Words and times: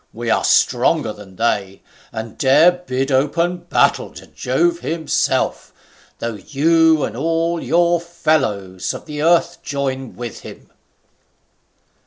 We 0.13 0.31
are 0.31 0.43
stronger 0.43 1.13
than 1.13 1.35
they, 1.35 1.83
and 2.11 2.35
dare 2.35 2.71
bid 2.71 3.11
open 3.11 3.57
battle 3.57 4.09
to 4.13 4.25
Jove 4.25 4.79
himself, 4.79 5.71
though 6.17 6.33
you 6.43 7.03
and 7.03 7.15
all 7.15 7.61
your 7.61 8.01
fellows 8.01 8.95
of 8.95 9.05
the 9.05 9.21
earth 9.21 9.61
join 9.61 10.15
with 10.15 10.39
him." 10.39 10.71